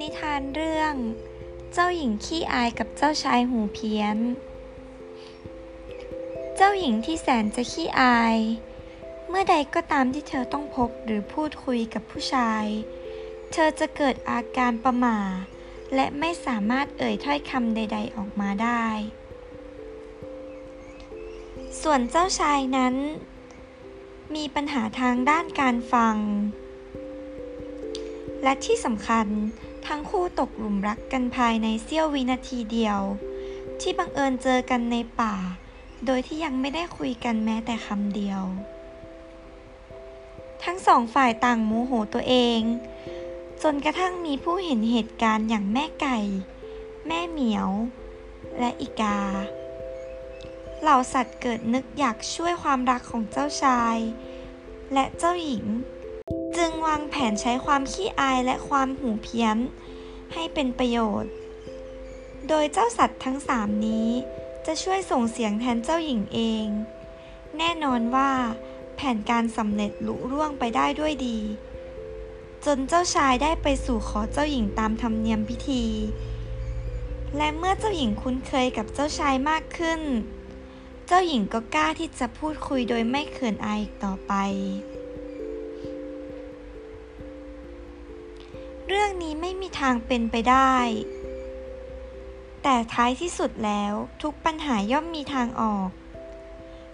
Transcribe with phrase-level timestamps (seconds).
[0.00, 0.94] นิทานเรื่อง
[1.72, 4.18] เจ้าหญิงขี้อายกับเจ้าชายหูเพี้ยน
[6.56, 8.38] เจ้าหญิงที่แสนจะขี้อาย
[9.28, 12.64] เมื่อใดก็ตามที่เธอต้องพบหรือพูดคุยกับผู้ชาย
[13.52, 15.18] เธอจะเกิดอาการประหม่า
[15.94, 18.86] และไม่สามารถเอ่ยถ้อยคำใด ๆออกมาได้
[21.82, 22.94] ส่วนเจ้าชายนั้น
[24.34, 26.16] มีปัญหาทางด้านการฟัง
[28.42, 29.26] และที่สำคัญ
[29.86, 33.00] ทั้งคู่ตกหลุมรักกันภายในเสี้ยววินาทีเดียว
[33.80, 35.34] ที่บังเอิญเจอกันในป่า
[36.06, 38.42] โดยที่ยังไม่ได้คุยกันแม้แต่คำเดียว
[40.64, 42.60] ทั้งสองฝ่ายต่างโมโหตัวเอง
[43.62, 46.18] จนกระทั่งมีผู้เห็นเหตุการณ์อย่างแม่ไก่
[47.06, 47.70] แม่เหมียว
[48.58, 49.18] และอีกา
[50.82, 53.96] เหล่าสัตว์เกิดนึกอยากช่วยความรักของเจ้าชาย
[54.92, 55.64] และเจ้าหญิง
[56.56, 59.56] จึงวางแผนใช้ความขี้อายและความหูเพี้ยน
[60.34, 61.32] ให้เป็นประโยชน์
[62.48, 64.08] โดยเจ้าสัตว์ทั้งสามนี้
[64.66, 66.66] จะช่วยส่งเสียงแทนเจ้าหญิงเอง
[67.58, 68.30] แน่นอนว่า
[68.96, 71.38] แผนการสำเร็จลุร่วงไปได้ด้วยดี
[72.64, 75.84] จนเจ้าชายได้ไปสู่ขอเจ้าหญิงตามธรรมเนียมพิธี
[77.36, 80.00] และเมื่อเจ้าหญิงคุ้นเคยกับเจ้าชายมากขึ้น
[81.06, 84.32] เจ้าหญิงก็กล้าที่จะพูดคุยโดยไม่เขินอายอีกต่อไป
[88.88, 90.74] เรื่องนี้ไม่มีทางเป็นไปได้
[92.62, 95.90] แต่ท้ายที่สุดแล้วทุกปัญหาย่อมมีทางออก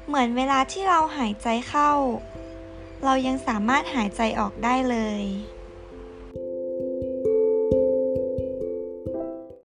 [0.06, 1.92] เหมือนเวลาที่เราหายใจเข้า
[3.04, 5.22] เรายังสามารถหายใจออกได้เลย